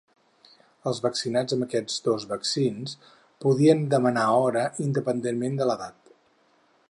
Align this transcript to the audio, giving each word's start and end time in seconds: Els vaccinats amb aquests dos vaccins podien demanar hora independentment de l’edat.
Els 0.91 1.01
vaccinats 1.05 1.55
amb 1.57 1.65
aquests 1.65 1.99
dos 2.07 2.25
vaccins 2.31 2.97
podien 3.47 3.85
demanar 3.93 4.25
hora 4.39 4.63
independentment 4.87 5.61
de 5.61 5.69
l’edat. 5.71 6.15